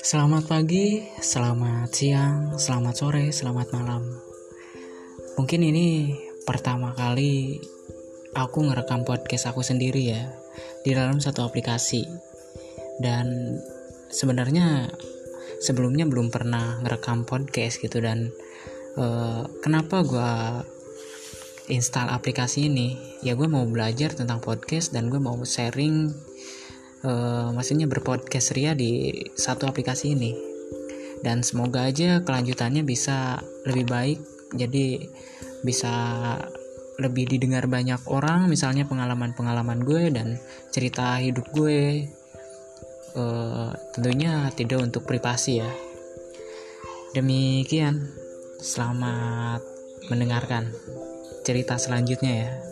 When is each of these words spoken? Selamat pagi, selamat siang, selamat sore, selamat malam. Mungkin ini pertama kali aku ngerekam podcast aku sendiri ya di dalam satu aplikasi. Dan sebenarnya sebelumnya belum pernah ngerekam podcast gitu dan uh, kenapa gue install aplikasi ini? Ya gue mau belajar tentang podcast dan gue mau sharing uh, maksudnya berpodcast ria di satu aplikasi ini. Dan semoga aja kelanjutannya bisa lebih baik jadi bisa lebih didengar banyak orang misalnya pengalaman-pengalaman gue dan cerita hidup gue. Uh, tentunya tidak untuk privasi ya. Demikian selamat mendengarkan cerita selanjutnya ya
Selamat 0.00 0.48
pagi, 0.48 1.04
selamat 1.20 1.92
siang, 1.92 2.56
selamat 2.56 2.94
sore, 2.96 3.28
selamat 3.36 3.68
malam. 3.76 4.00
Mungkin 5.36 5.60
ini 5.60 6.16
pertama 6.48 6.96
kali 6.96 7.60
aku 8.32 8.64
ngerekam 8.64 9.04
podcast 9.04 9.52
aku 9.52 9.60
sendiri 9.60 10.00
ya 10.08 10.32
di 10.88 10.96
dalam 10.96 11.20
satu 11.20 11.44
aplikasi. 11.44 12.08
Dan 12.96 13.60
sebenarnya 14.08 14.88
sebelumnya 15.60 16.08
belum 16.08 16.32
pernah 16.32 16.80
ngerekam 16.80 17.28
podcast 17.28 17.84
gitu 17.84 18.00
dan 18.00 18.32
uh, 18.96 19.44
kenapa 19.60 20.00
gue 20.00 20.32
install 21.76 22.08
aplikasi 22.08 22.72
ini? 22.72 22.96
Ya 23.20 23.36
gue 23.36 23.52
mau 23.52 23.68
belajar 23.68 24.16
tentang 24.16 24.40
podcast 24.40 24.96
dan 24.96 25.12
gue 25.12 25.20
mau 25.20 25.36
sharing 25.44 26.08
uh, 27.04 27.48
maksudnya 27.52 27.88
berpodcast 27.88 28.56
ria 28.56 28.72
di 28.76 29.12
satu 29.36 29.68
aplikasi 29.68 30.16
ini. 30.16 30.32
Dan 31.20 31.44
semoga 31.44 31.84
aja 31.84 32.24
kelanjutannya 32.24 32.80
bisa 32.80 33.44
lebih 33.68 33.84
baik 33.84 34.18
jadi 34.56 35.04
bisa 35.60 35.92
lebih 36.96 37.28
didengar 37.28 37.68
banyak 37.68 38.00
orang 38.08 38.48
misalnya 38.48 38.84
pengalaman-pengalaman 38.88 39.84
gue 39.84 40.12
dan 40.12 40.40
cerita 40.72 41.20
hidup 41.20 41.48
gue. 41.52 42.08
Uh, 43.10 43.74
tentunya 43.90 44.48
tidak 44.54 44.86
untuk 44.86 45.02
privasi 45.02 45.60
ya. 45.60 45.70
Demikian 47.10 48.06
selamat 48.62 49.64
mendengarkan 50.12 50.70
cerita 51.42 51.74
selanjutnya 51.74 52.32
ya 52.46 52.69